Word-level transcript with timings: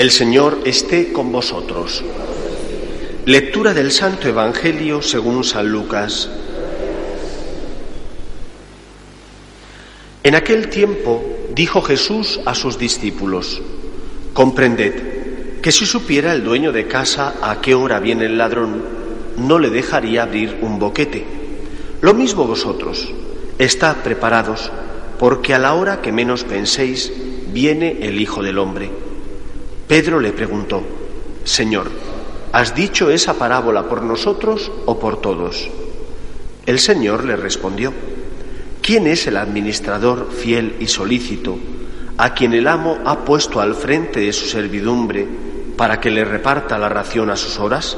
El 0.00 0.10
Señor 0.10 0.60
esté 0.64 1.12
con 1.12 1.30
vosotros. 1.30 2.02
Lectura 3.26 3.74
del 3.74 3.92
Santo 3.92 4.28
Evangelio 4.28 5.02
según 5.02 5.44
San 5.44 5.70
Lucas. 5.70 6.30
En 10.22 10.34
aquel 10.34 10.70
tiempo 10.70 11.22
dijo 11.54 11.82
Jesús 11.82 12.40
a 12.46 12.54
sus 12.54 12.78
discípulos, 12.78 13.60
comprended 14.32 15.60
que 15.60 15.70
si 15.70 15.84
supiera 15.84 16.32
el 16.32 16.44
dueño 16.44 16.72
de 16.72 16.86
casa 16.86 17.34
a 17.42 17.60
qué 17.60 17.74
hora 17.74 18.00
viene 18.00 18.24
el 18.24 18.38
ladrón, 18.38 18.82
no 19.36 19.58
le 19.58 19.68
dejaría 19.68 20.22
abrir 20.22 20.60
un 20.62 20.78
boquete. 20.78 21.26
Lo 22.00 22.14
mismo 22.14 22.46
vosotros, 22.46 23.12
estad 23.58 23.96
preparados, 23.96 24.72
porque 25.18 25.52
a 25.52 25.58
la 25.58 25.74
hora 25.74 26.00
que 26.00 26.10
menos 26.10 26.44
penséis, 26.44 27.12
viene 27.52 27.98
el 28.00 28.18
Hijo 28.18 28.42
del 28.42 28.56
Hombre. 28.56 29.09
Pedro 29.90 30.20
le 30.20 30.30
preguntó, 30.32 30.84
Señor, 31.42 31.90
¿has 32.52 32.76
dicho 32.76 33.10
esa 33.10 33.34
parábola 33.34 33.88
por 33.88 34.04
nosotros 34.04 34.70
o 34.86 35.00
por 35.00 35.20
todos? 35.20 35.68
El 36.64 36.78
Señor 36.78 37.24
le 37.24 37.34
respondió, 37.34 37.92
¿quién 38.82 39.08
es 39.08 39.26
el 39.26 39.36
administrador 39.36 40.30
fiel 40.30 40.76
y 40.78 40.86
solícito 40.86 41.58
a 42.18 42.34
quien 42.34 42.52
el 42.52 42.68
amo 42.68 42.98
ha 43.04 43.24
puesto 43.24 43.60
al 43.60 43.74
frente 43.74 44.20
de 44.20 44.32
su 44.32 44.46
servidumbre 44.46 45.26
para 45.76 45.98
que 45.98 46.12
le 46.12 46.24
reparta 46.24 46.78
la 46.78 46.88
ración 46.88 47.28
a 47.28 47.36
sus 47.36 47.58
horas? 47.58 47.96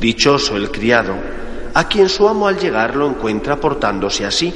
Dichoso 0.00 0.56
el 0.56 0.70
criado, 0.70 1.16
a 1.74 1.86
quien 1.86 2.08
su 2.08 2.26
amo 2.26 2.48
al 2.48 2.58
llegar 2.58 2.96
lo 2.96 3.06
encuentra 3.06 3.60
portándose 3.60 4.24
así. 4.24 4.54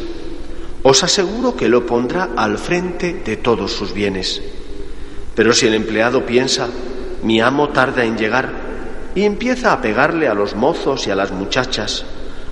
Os 0.82 1.04
aseguro 1.04 1.54
que 1.54 1.68
lo 1.68 1.84
pondrá 1.84 2.30
al 2.34 2.56
frente 2.56 3.20
de 3.22 3.36
todos 3.36 3.70
sus 3.70 3.92
bienes. 3.92 4.40
Pero 5.38 5.52
si 5.52 5.68
el 5.68 5.74
empleado 5.74 6.26
piensa, 6.26 6.66
mi 7.22 7.40
amo 7.40 7.68
tarda 7.68 8.04
en 8.04 8.18
llegar, 8.18 8.50
y 9.14 9.22
empieza 9.22 9.72
a 9.72 9.80
pegarle 9.80 10.26
a 10.26 10.34
los 10.34 10.56
mozos 10.56 11.06
y 11.06 11.12
a 11.12 11.14
las 11.14 11.30
muchachas, 11.30 12.04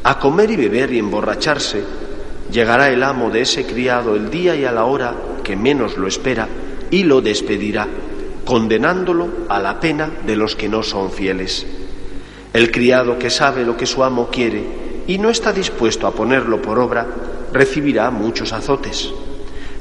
a 0.05 0.21
comer 0.21 0.53
y 0.53 0.57
beber 0.57 0.93
y 0.93 1.01
emborracharse, 1.01 1.83
llegará 2.49 2.89
el 2.91 3.03
amo 3.03 3.29
de 3.31 3.41
ese 3.41 3.67
criado 3.67 4.15
el 4.15 4.31
día 4.31 4.55
y 4.55 4.65
a 4.65 4.71
la 4.71 4.85
hora 4.85 5.17
que 5.43 5.57
menos 5.57 5.97
lo 5.97 6.07
espera 6.07 6.47
y 6.89 7.03
lo 7.03 7.21
despedirá, 7.21 7.89
condenándolo 8.45 9.31
a 9.49 9.59
la 9.59 9.81
pena 9.81 10.09
de 10.25 10.37
los 10.37 10.55
que 10.55 10.69
no 10.69 10.85
son 10.85 11.11
fieles. 11.11 11.67
El 12.53 12.71
criado 12.71 13.19
que 13.19 13.31
sabe 13.31 13.65
lo 13.65 13.77
que 13.77 13.87
su 13.87 14.05
amo 14.05 14.29
quiere 14.31 14.63
y 15.09 15.19
no 15.19 15.29
está 15.29 15.53
dispuesto 15.53 16.07
a 16.07 16.13
ponerlo 16.13 16.63
por 16.63 16.79
obra, 16.79 17.05
recibirá 17.53 18.13
muchos 18.13 18.53
azotes. 18.53 19.11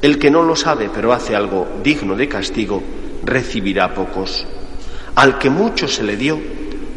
El 0.02 0.20
que 0.20 0.30
no 0.30 0.44
lo 0.44 0.56
sabe 0.56 0.90
pero 0.94 1.14
hace 1.14 1.36
algo 1.36 1.68
digno 1.84 2.16
de 2.16 2.28
castigo, 2.28 2.84
recibirá 3.26 3.94
pocos. 3.94 4.46
Al 5.16 5.38
que 5.38 5.50
mucho 5.50 5.88
se 5.88 6.04
le 6.04 6.16
dio, 6.16 6.40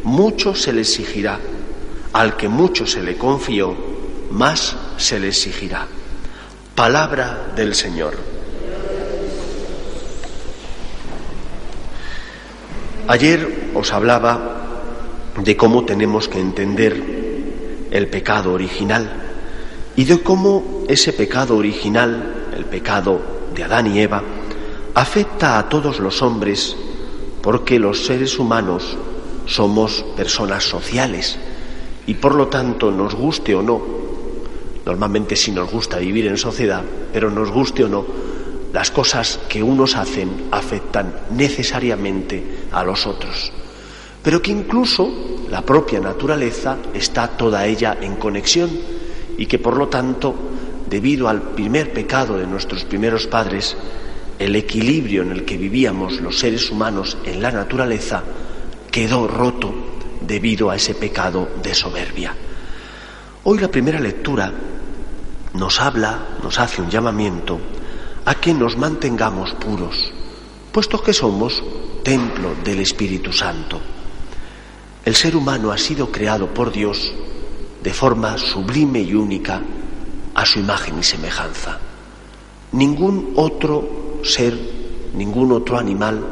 mucho 0.04 0.54
se 0.54 0.72
le 0.72 0.82
exigirá. 0.82 1.38
Al 2.12 2.36
que 2.36 2.48
mucho 2.48 2.86
se 2.86 3.02
le 3.02 3.16
confió, 3.16 3.74
más 4.30 4.76
se 4.96 5.18
le 5.18 5.28
exigirá. 5.28 5.86
Palabra 6.74 7.52
del 7.56 7.74
Señor. 7.74 8.14
Ayer 13.08 13.70
os 13.74 13.92
hablaba 13.92 14.58
de 15.42 15.56
cómo 15.56 15.84
tenemos 15.84 16.28
que 16.28 16.40
entender 16.40 17.02
el 17.90 18.08
pecado 18.08 18.52
original 18.52 19.10
y 19.96 20.04
de 20.04 20.20
cómo 20.20 20.84
ese 20.88 21.12
pecado 21.12 21.56
original 21.56 22.50
el 22.54 22.64
pecado 22.66 23.20
de 23.54 23.64
Adán 23.64 23.86
y 23.86 24.00
Eva, 24.00 24.22
afecta 24.94 25.58
a 25.58 25.68
todos 25.68 26.00
los 26.00 26.22
hombres 26.22 26.76
porque 27.42 27.78
los 27.78 28.04
seres 28.04 28.38
humanos 28.38 28.96
somos 29.46 30.04
personas 30.16 30.64
sociales 30.64 31.38
y 32.06 32.14
por 32.14 32.34
lo 32.34 32.48
tanto 32.48 32.90
nos 32.90 33.14
guste 33.14 33.54
o 33.54 33.62
no, 33.62 33.80
normalmente 34.84 35.36
sí 35.36 35.52
nos 35.52 35.70
gusta 35.70 35.98
vivir 35.98 36.26
en 36.26 36.36
sociedad, 36.36 36.82
pero 37.12 37.30
nos 37.30 37.50
guste 37.50 37.84
o 37.84 37.88
no, 37.88 38.04
las 38.72 38.90
cosas 38.90 39.40
que 39.48 39.62
unos 39.62 39.96
hacen 39.96 40.48
afectan 40.50 41.14
necesariamente 41.30 42.66
a 42.72 42.84
los 42.84 43.06
otros, 43.06 43.52
pero 44.22 44.42
que 44.42 44.50
incluso 44.50 45.10
la 45.50 45.62
propia 45.62 46.00
naturaleza 46.00 46.76
está 46.92 47.28
toda 47.28 47.66
ella 47.66 47.96
en 48.00 48.16
conexión 48.16 48.70
y 49.38 49.46
que 49.46 49.58
por 49.58 49.76
lo 49.76 49.88
tanto 49.88 50.34
debido 50.88 51.28
al 51.28 51.42
primer 51.42 51.92
pecado 51.92 52.38
de 52.38 52.46
nuestros 52.46 52.84
primeros 52.84 53.26
padres, 53.26 53.76
el 54.38 54.54
equilibrio 54.54 55.22
en 55.22 55.32
el 55.32 55.44
que 55.44 55.56
vivíamos 55.56 56.20
los 56.20 56.38
seres 56.38 56.70
humanos 56.70 57.16
en 57.24 57.42
la 57.42 57.50
naturaleza 57.50 58.22
quedó 58.90 59.26
roto 59.26 59.74
debido 60.20 60.70
a 60.70 60.76
ese 60.76 60.94
pecado 60.94 61.48
de 61.62 61.74
soberbia. 61.74 62.34
Hoy 63.44 63.58
la 63.58 63.68
primera 63.68 63.98
lectura 63.98 64.52
nos 65.54 65.80
habla, 65.80 66.38
nos 66.42 66.58
hace 66.58 66.82
un 66.82 66.90
llamamiento 66.90 67.58
a 68.24 68.34
que 68.34 68.54
nos 68.54 68.76
mantengamos 68.76 69.54
puros, 69.54 70.12
puesto 70.70 71.02
que 71.02 71.12
somos 71.12 71.62
templo 72.04 72.54
del 72.62 72.80
Espíritu 72.80 73.32
Santo. 73.32 73.80
El 75.04 75.16
ser 75.16 75.34
humano 75.34 75.72
ha 75.72 75.78
sido 75.78 76.12
creado 76.12 76.52
por 76.52 76.70
Dios 76.70 77.12
de 77.82 77.92
forma 77.92 78.36
sublime 78.38 79.00
y 79.00 79.14
única 79.14 79.62
a 80.34 80.46
su 80.46 80.60
imagen 80.60 80.98
y 80.98 81.02
semejanza. 81.02 81.78
Ningún 82.72 83.32
otro 83.36 84.07
ser, 84.22 84.54
ningún 85.14 85.52
otro 85.52 85.78
animal 85.78 86.24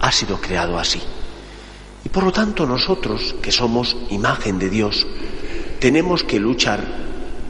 ha 0.00 0.12
sido 0.12 0.40
creado 0.40 0.78
así. 0.78 1.00
Y 2.04 2.08
por 2.08 2.24
lo 2.24 2.32
tanto 2.32 2.66
nosotros, 2.66 3.34
que 3.42 3.50
somos 3.50 3.96
imagen 4.10 4.58
de 4.58 4.70
Dios, 4.70 5.06
tenemos 5.80 6.22
que 6.22 6.38
luchar 6.38 6.84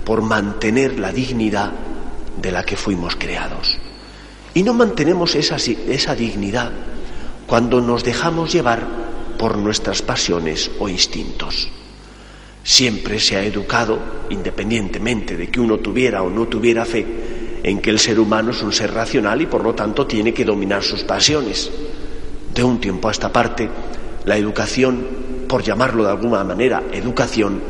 por 0.05 0.23
mantener 0.23 0.99
la 0.99 1.13
dignidad 1.13 1.73
de 2.41 2.53
la 2.53 2.65
que 2.65 2.77
fuimos 2.77 3.17
creados. 3.17 3.79
Y 4.55 4.63
no 4.63 4.73
mantenemos 4.73 5.35
esa, 5.35 5.57
esa 5.57 6.15
dignidad 6.15 6.73
cuando 7.47 7.81
nos 7.81 8.05
dejamos 8.05 8.53
llevar 8.53 8.87
por 9.39 9.59
nuestras 9.59 10.03
pasiones 10.03 10.71
o 10.79 10.89
instintos. 10.89 11.69
Siempre 12.65 13.21
se 13.21 13.37
ha 13.37 13.45
educado, 13.45 13.99
independientemente 14.31 15.37
de 15.37 15.51
que 15.51 15.61
uno 15.61 15.79
tuviera 15.79 16.23
o 16.23 16.31
no 16.31 16.47
tuviera 16.47 16.85
fe, 16.85 17.07
en 17.67 17.81
que 17.81 17.91
el 17.91 17.99
ser 17.99 18.21
humano 18.21 18.53
es 18.53 18.63
un 18.63 18.73
ser 18.73 18.95
racional 18.95 19.43
y 19.43 19.47
por 19.47 19.65
lo 19.65 19.75
tanto 19.75 20.07
tiene 20.07 20.33
que 20.33 20.45
dominar 20.45 20.85
sus 20.85 21.03
pasiones. 21.03 21.69
De 22.55 22.63
un 22.63 22.79
tiempo 22.79 23.09
a 23.09 23.11
esta 23.11 23.33
parte, 23.33 23.69
la 24.25 24.37
educación, 24.39 25.05
por 25.49 25.65
llamarlo 25.65 26.05
de 26.05 26.11
alguna 26.11 26.45
manera 26.45 26.85
educación, 26.93 27.61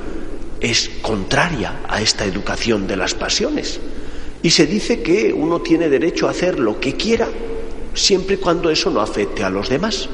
es 0.61 0.91
contraria 1.01 1.81
a 1.89 2.03
esta 2.03 2.27
educación 2.27 2.87
de 2.87 2.99
las 2.99 3.15
pasiones. 3.15 3.81
Y 4.43 4.51
se 4.51 4.67
dice 4.67 5.01
que 5.01 5.33
uno 5.33 5.63
tiene 5.63 5.89
derecho 5.89 6.29
a 6.29 6.33
hacer 6.33 6.61
lo 6.61 6.79
que 6.79 6.95
quiera 6.95 7.27
siempre 7.95 8.35
y 8.35 8.39
cuando 8.39 8.69
eso 8.69 8.91
no 8.91 9.01
afecte 9.01 9.45
a 9.45 9.49
los 9.49 9.71
demás. 9.71 10.11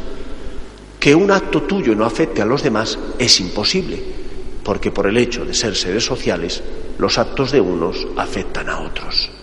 Que 1.00 1.12
un 1.12 1.32
acto 1.32 1.62
tuyo 1.62 1.96
no 1.96 2.05
afecte 2.05 2.40
a 2.40 2.46
los 2.46 2.62
demás 2.62 2.96
es 3.19 3.40
imposible 3.40 4.00
porque 4.62 4.93
por 4.93 5.08
el 5.08 5.17
hecho 5.17 5.44
de 5.44 5.55
ser 5.55 5.75
seres 5.75 6.05
sociales, 6.05 6.62
los 6.99 7.19
actos 7.19 7.50
de 7.50 7.61
unos 7.61 8.06
afectan 8.17 8.69
a 8.69 8.79
otros. 8.79 9.42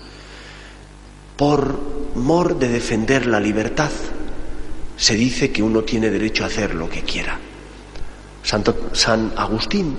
Por 1.40 1.80
mor 2.16 2.60
de 2.60 2.68
defender 2.68 3.26
la 3.26 3.40
libertad, 3.40 3.92
se 4.98 5.16
dice 5.16 5.52
que 5.54 5.64
uno 5.64 5.84
tiene 5.84 6.10
derecho 6.10 6.44
a 6.44 6.48
hacer 6.48 6.76
lo 6.76 6.90
que 6.90 7.04
quiera. 7.04 7.40
Santo, 8.44 8.90
San 8.92 9.32
Agustín 9.38 9.96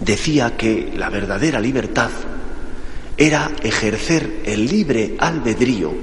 decía 0.00 0.54
que 0.54 0.92
la 0.98 1.08
verdadera 1.08 1.58
libertad 1.58 2.10
era 3.16 3.52
ejercer 3.62 4.42
el 4.44 4.66
libre 4.66 5.16
albedrío, 5.18 5.94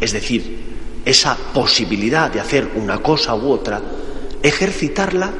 es 0.00 0.12
decir, 0.12 1.02
esa 1.04 1.36
posibilidad 1.52 2.32
de 2.32 2.40
hacer 2.40 2.70
una 2.76 3.02
cosa 3.02 3.34
u 3.34 3.50
otra, 3.50 3.82
ejercitarla 4.42 5.34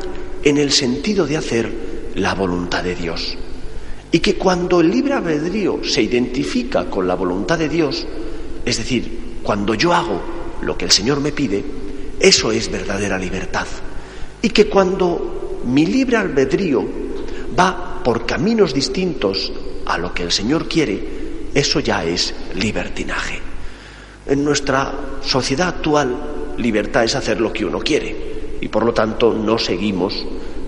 en 0.44 0.58
el 0.58 0.72
sentido 0.72 1.26
de 1.26 1.38
hacer 1.38 1.72
la 2.16 2.34
voluntad 2.34 2.84
de 2.84 2.96
Dios. 2.96 3.34
Y 4.10 4.18
que 4.18 4.34
cuando 4.34 4.82
el 4.82 4.90
libre 4.90 5.14
albedrío 5.14 5.82
se 5.84 6.02
identifica 6.02 6.90
con 6.90 7.08
la 7.08 7.14
voluntad 7.14 7.58
de 7.58 7.70
Dios, 7.70 8.06
es 8.64 8.78
decir, 8.78 9.40
cuando 9.42 9.74
yo 9.74 9.92
hago 9.92 10.20
lo 10.62 10.76
que 10.76 10.84
el 10.84 10.90
Señor 10.90 11.20
me 11.20 11.32
pide, 11.32 11.64
eso 12.20 12.52
es 12.52 12.70
verdadera 12.70 13.18
libertad. 13.18 13.66
Y 14.40 14.50
que 14.50 14.68
cuando 14.68 15.60
mi 15.64 15.86
libre 15.86 16.16
albedrío 16.16 16.84
va 17.58 18.00
por 18.02 18.26
caminos 18.26 18.72
distintos 18.74 19.52
a 19.86 19.98
lo 19.98 20.14
que 20.14 20.22
el 20.22 20.32
Señor 20.32 20.68
quiere, 20.68 21.48
eso 21.54 21.80
ya 21.80 22.04
es 22.04 22.34
libertinaje. 22.54 23.40
En 24.26 24.44
nuestra 24.44 24.94
sociedad 25.22 25.68
actual, 25.68 26.54
libertad 26.58 27.04
es 27.04 27.14
hacer 27.14 27.40
lo 27.40 27.52
que 27.52 27.64
uno 27.64 27.80
quiere 27.80 28.58
y 28.60 28.68
por 28.68 28.84
lo 28.84 28.94
tanto 28.94 29.34
no 29.34 29.58
seguimos 29.58 30.24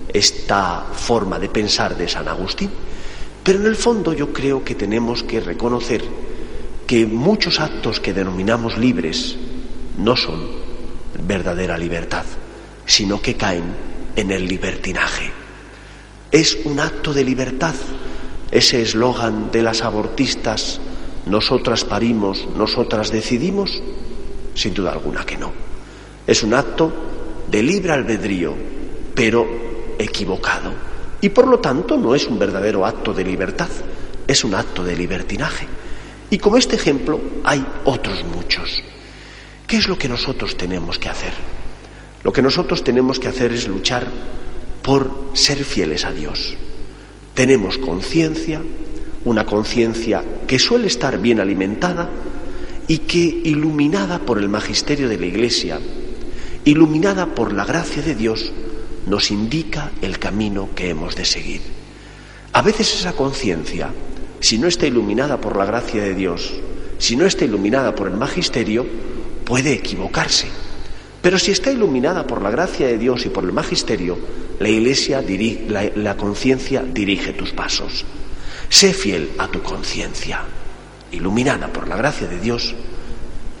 esta 0.09 0.85
forma 0.93 1.39
de 1.39 1.49
pensar 1.49 1.95
de 1.97 2.07
San 2.07 2.27
Agustín. 2.27 2.69
Pero 3.43 3.59
en 3.59 3.67
el 3.67 3.75
fondo 3.75 4.13
yo 4.13 4.33
creo 4.33 4.63
que 4.63 4.75
tenemos 4.75 5.23
que 5.23 5.39
reconocer 5.39 6.03
que 6.87 7.05
muchos 7.05 7.59
actos 7.59 7.99
que 7.99 8.13
denominamos 8.13 8.77
libres 8.77 9.37
no 9.97 10.15
son, 10.15 10.41
verdadera 11.19 11.77
libertad, 11.77 12.25
sino 12.85 13.21
que 13.21 13.35
caen 13.35 13.63
en 14.15 14.31
el 14.31 14.47
libertinaje. 14.47 15.31
Es 16.31 16.57
un 16.65 16.79
acto 16.79 17.13
de 17.13 17.23
libertad 17.23 17.75
ese 18.51 18.81
eslogan 18.81 19.51
de 19.51 19.61
las 19.61 19.81
abortistas, 19.81 20.79
nosotras 21.25 21.83
parimos, 21.83 22.47
nosotras 22.55 23.11
decidimos, 23.11 23.81
sin 24.53 24.73
duda 24.73 24.93
alguna 24.93 25.25
que 25.25 25.37
no. 25.37 25.51
Es 26.25 26.43
un 26.43 26.53
acto 26.53 26.91
de 27.49 27.63
libre 27.63 27.91
albedrío, 27.91 28.53
pero 29.13 29.45
equivocado. 29.97 30.71
Y 31.21 31.29
por 31.29 31.47
lo 31.47 31.59
tanto 31.59 31.97
no 31.97 32.15
es 32.15 32.27
un 32.27 32.37
verdadero 32.37 32.85
acto 32.85 33.13
de 33.13 33.23
libertad, 33.23 33.69
es 34.27 34.43
un 34.43 34.55
acto 34.55 34.83
de 34.83 34.95
libertinaje. 34.95 35.67
Y 36.29 36.37
como 36.37 36.57
este 36.57 36.75
ejemplo 36.75 37.19
hay 37.43 37.65
otros 37.85 38.23
muchos. 38.23 38.83
¿Qué 39.67 39.77
es 39.77 39.87
lo 39.87 39.97
que 39.97 40.09
nosotros 40.09 40.57
tenemos 40.57 40.99
que 40.99 41.09
hacer? 41.09 41.33
Lo 42.23 42.33
que 42.33 42.41
nosotros 42.41 42.83
tenemos 42.83 43.19
que 43.19 43.27
hacer 43.27 43.53
es 43.53 43.67
luchar 43.67 44.07
por 44.81 45.29
ser 45.33 45.63
fieles 45.63 46.05
a 46.05 46.11
Dios. 46.11 46.55
Tenemos 47.33 47.77
conciencia, 47.77 48.61
una 49.25 49.45
conciencia 49.45 50.23
que 50.47 50.59
suele 50.59 50.87
estar 50.87 51.19
bien 51.19 51.39
alimentada 51.39 52.09
y 52.87 52.99
que, 52.99 53.19
iluminada 53.19 54.19
por 54.19 54.37
el 54.37 54.49
magisterio 54.49 55.09
de 55.09 55.17
la 55.17 55.25
Iglesia, 55.25 55.79
iluminada 56.63 57.27
por 57.27 57.53
la 57.53 57.65
gracia 57.65 58.01
de 58.01 58.15
Dios, 58.15 58.51
nos 59.07 59.31
indica 59.31 59.91
el 60.01 60.19
camino 60.19 60.69
que 60.75 60.89
hemos 60.89 61.15
de 61.15 61.25
seguir. 61.25 61.61
A 62.53 62.61
veces 62.61 62.93
esa 62.93 63.13
conciencia, 63.13 63.89
si 64.39 64.57
no 64.57 64.67
está 64.67 64.87
iluminada 64.87 65.39
por 65.39 65.55
la 65.55 65.65
gracia 65.65 66.03
de 66.03 66.13
Dios, 66.13 66.53
si 66.97 67.15
no 67.15 67.25
está 67.25 67.45
iluminada 67.45 67.93
por 67.95 68.07
el 68.07 68.15
magisterio, 68.15 68.85
puede 69.43 69.73
equivocarse. 69.73 70.47
Pero 71.21 71.39
si 71.39 71.51
está 71.51 71.71
iluminada 71.71 72.27
por 72.27 72.41
la 72.41 72.51
gracia 72.51 72.87
de 72.87 72.97
Dios 72.97 73.25
y 73.25 73.29
por 73.29 73.43
el 73.43 73.51
magisterio, 73.51 74.17
la 74.59 74.69
iglesia, 74.69 75.23
la, 75.67 75.89
la 75.95 76.15
conciencia 76.17 76.83
dirige 76.83 77.33
tus 77.33 77.51
pasos. 77.51 78.05
Sé 78.69 78.93
fiel 78.93 79.31
a 79.37 79.47
tu 79.47 79.61
conciencia, 79.61 80.41
iluminada 81.11 81.67
por 81.67 81.87
la 81.87 81.95
gracia 81.95 82.27
de 82.27 82.39
Dios 82.39 82.75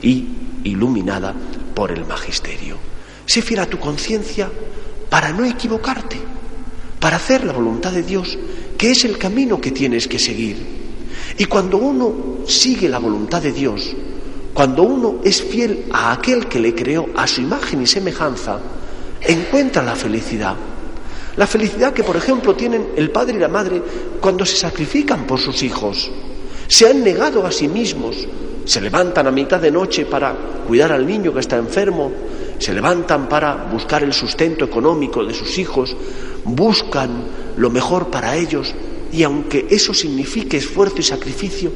y 0.01 0.27
iluminada 0.63 1.33
por 1.73 1.91
el 1.91 2.05
magisterio. 2.05 2.77
Sé 3.25 3.41
fiel 3.41 3.61
a 3.61 3.65
tu 3.65 3.79
conciencia 3.79 4.49
para 5.09 5.31
no 5.31 5.45
equivocarte, 5.45 6.17
para 6.99 7.17
hacer 7.17 7.43
la 7.43 7.53
voluntad 7.53 7.91
de 7.91 8.03
Dios, 8.03 8.37
que 8.77 8.91
es 8.91 9.05
el 9.05 9.17
camino 9.17 9.59
que 9.59 9.71
tienes 9.71 10.07
que 10.07 10.19
seguir. 10.19 10.57
Y 11.37 11.45
cuando 11.45 11.77
uno 11.77 12.45
sigue 12.47 12.89
la 12.89 12.99
voluntad 12.99 13.41
de 13.41 13.51
Dios, 13.51 13.95
cuando 14.53 14.83
uno 14.83 15.15
es 15.23 15.41
fiel 15.41 15.85
a 15.91 16.13
aquel 16.13 16.47
que 16.47 16.59
le 16.59 16.73
creó 16.73 17.07
a 17.15 17.27
su 17.27 17.41
imagen 17.41 17.81
y 17.81 17.87
semejanza, 17.87 18.59
encuentra 19.21 19.83
la 19.83 19.95
felicidad. 19.95 20.55
La 21.35 21.47
felicidad 21.47 21.93
que, 21.93 22.03
por 22.03 22.15
ejemplo, 22.15 22.55
tienen 22.55 22.91
el 22.95 23.11
padre 23.11 23.35
y 23.35 23.39
la 23.39 23.49
madre 23.49 23.81
cuando 24.21 24.45
se 24.45 24.55
sacrifican 24.55 25.27
por 25.27 25.39
sus 25.39 25.61
hijos. 25.63 26.09
Se 26.67 26.87
han 26.87 27.03
negado 27.03 27.45
a 27.45 27.51
sí 27.51 27.67
mismos, 27.67 28.27
se 28.63 28.79
levantan 28.79 29.27
a 29.27 29.31
mitad 29.31 29.59
de 29.59 29.71
noche 29.71 30.05
para 30.05 30.33
cuidar 30.65 30.93
al 30.93 31.05
niño 31.05 31.33
que 31.33 31.41
está 31.41 31.57
enfermo, 31.57 32.11
se 32.59 32.73
levantan 32.73 33.27
para 33.27 33.55
buscar 33.55 34.03
el 34.03 34.13
sustento 34.13 34.65
económico 34.65 35.23
de 35.23 35.33
sus 35.33 35.57
hijos, 35.57 35.95
buscan 36.43 37.23
lo 37.57 37.69
mejor 37.69 38.09
para 38.09 38.35
ellos 38.35 38.73
y 39.11 39.23
aunque 39.23 39.67
eso 39.69 39.93
signifique 39.93 40.57
esfuerzo 40.57 40.97
y 40.99 41.03
sacrificio, 41.03 41.71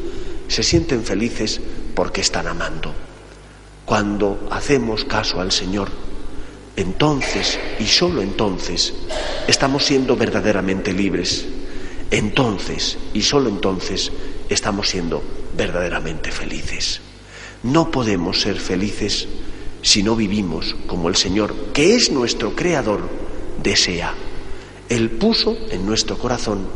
se 0.48 0.64
sienten 0.64 1.04
felices 1.04 1.62
porque 1.94 2.22
están 2.22 2.48
amando. 2.48 2.94
Cuando 3.86 4.48
hacemos 4.52 5.06
caso 5.06 5.40
al 5.42 5.52
Señor, 5.52 5.90
entonces 6.76 7.60
y 7.80 7.86
solo 7.86 8.22
entonces 8.22 8.94
estamos 9.48 9.86
siendo 9.86 10.16
verdaderamente 10.16 10.94
libres. 10.94 11.46
Entonces 12.12 12.98
y 13.14 13.22
solo 13.22 13.50
entonces 13.50 14.12
estamos 14.50 14.90
siendo 14.90 15.22
verdaderamente 15.56 16.32
felices. 16.32 17.02
No 17.64 17.92
podemos 17.92 18.42
ser 18.42 18.60
felices 18.60 19.28
si 19.82 20.04
no 20.04 20.16
vivimos 20.16 20.76
como 20.88 21.10
el 21.10 21.16
Señor, 21.16 21.54
que 21.74 21.96
es 21.96 22.12
nuestro 22.12 22.56
Creador, 22.56 23.02
desea. 23.62 24.14
Él 24.90 25.12
puso 25.12 25.58
en 25.70 25.86
nuestro 25.86 26.18
corazón 26.18 26.68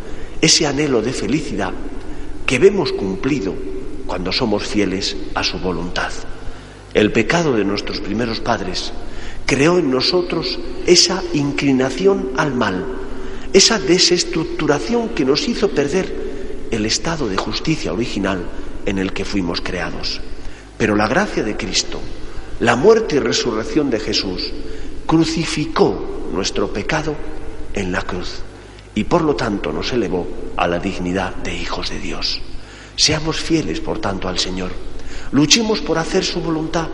ese 0.42 0.68
anhelo 0.68 1.02
de 1.02 1.14
felicidad 1.14 1.74
que 2.46 2.60
vemos 2.60 2.92
cumplido 2.92 3.56
cuando 4.06 4.32
somos 4.32 4.64
fieles 4.68 5.16
a 5.34 5.44
su 5.44 5.60
voluntad. 5.60 6.12
El 6.94 7.12
pecado 7.12 7.54
de 7.56 7.66
nuestros 7.66 8.00
primeros 8.00 8.40
padres 8.40 8.94
creó 9.46 9.80
en 9.80 9.90
nosotros 9.90 10.60
esa 10.86 11.24
inclinación 11.34 12.32
al 12.38 12.54
mal, 12.54 12.86
esa 13.54 13.80
desestructuración 13.80 15.10
que 15.10 15.26
nos 15.26 15.48
hizo 15.48 15.70
perder 15.70 16.68
el 16.72 16.86
estado 16.86 17.28
de 17.28 17.38
justicia 17.38 17.94
original 17.94 18.46
en 18.86 18.98
el 19.00 19.14
que 19.14 19.26
fuimos 19.26 19.62
creados. 19.62 20.22
Pero 20.78 20.96
la 20.96 21.08
gracia 21.08 21.44
de 21.44 21.56
Cristo, 21.56 22.00
la 22.60 22.76
muerte 22.76 23.16
y 23.16 23.20
resurrección 23.20 23.90
de 23.90 24.00
Jesús 24.00 24.52
crucificó 25.06 26.30
nuestro 26.32 26.72
pecado 26.72 27.16
en 27.74 27.92
la 27.92 28.02
cruz 28.02 28.42
y 28.96 29.04
por 29.06 29.22
lo 29.24 29.36
tanto 29.36 29.72
nos 29.72 29.92
elevó 29.92 30.28
a 30.56 30.68
la 30.68 30.80
dignidad 30.80 31.36
de 31.36 31.56
hijos 31.56 31.90
de 31.90 32.00
Dios. 32.00 32.42
Seamos 32.96 33.40
fieles, 33.40 33.80
por 33.80 34.00
tanto, 34.00 34.28
al 34.28 34.38
Señor. 34.38 34.72
Luchemos 35.32 35.82
por 35.82 35.98
hacer 35.98 36.24
su 36.24 36.42
voluntad, 36.42 36.88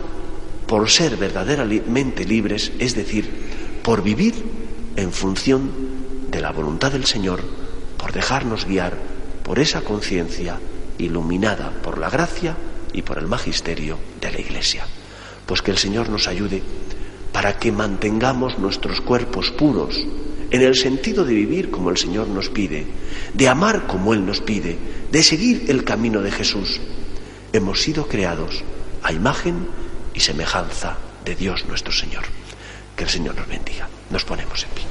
por 0.66 0.88
ser 0.88 1.16
verdaderamente 1.16 2.24
libres, 2.24 2.72
es 2.78 2.94
decir, 2.94 3.28
por 3.82 4.02
vivir 4.02 4.34
en 4.96 5.12
función 5.12 5.70
de 6.30 6.40
la 6.40 6.52
voluntad 6.52 6.92
del 6.92 7.04
Señor, 7.04 7.40
por 7.98 8.12
dejarnos 8.12 8.64
guiar 8.64 8.96
por 9.42 9.58
esa 9.58 9.82
conciencia 9.82 10.58
iluminada 10.98 11.70
por 11.82 11.98
la 11.98 12.08
gracia 12.08 12.56
y 12.92 13.02
por 13.02 13.18
el 13.18 13.26
magisterio 13.26 13.98
de 14.20 14.32
la 14.32 14.40
Iglesia. 14.40 14.86
Pues 15.50 15.62
que 15.62 15.72
el 15.72 15.78
Señor 15.78 16.08
nos 16.10 16.28
ayude 16.28 16.62
para 17.32 17.58
que 17.58 17.72
mantengamos 17.72 18.60
nuestros 18.60 19.00
cuerpos 19.00 19.50
puros, 19.50 19.96
en 20.48 20.62
el 20.62 20.76
sentido 20.76 21.24
de 21.24 21.34
vivir 21.34 21.72
como 21.72 21.90
el 21.90 21.96
Señor 21.96 22.28
nos 22.28 22.48
pide, 22.48 22.86
de 23.34 23.48
amar 23.48 23.88
como 23.88 24.14
Él 24.14 24.24
nos 24.24 24.40
pide, 24.40 24.78
de 25.10 25.22
seguir 25.24 25.64
el 25.66 25.82
camino 25.82 26.22
de 26.22 26.30
Jesús. 26.30 26.80
Hemos 27.52 27.82
sido 27.82 28.06
creados 28.06 28.62
a 29.02 29.12
imagen 29.12 29.66
y 30.14 30.20
semejanza 30.20 30.98
de 31.24 31.34
Dios 31.34 31.64
nuestro 31.66 31.92
Señor. 31.92 32.22
Que 32.94 33.02
el 33.02 33.10
Señor 33.10 33.34
nos 33.34 33.48
bendiga. 33.48 33.88
Nos 34.08 34.24
ponemos 34.24 34.62
en 34.62 34.70
pie. 34.70 34.84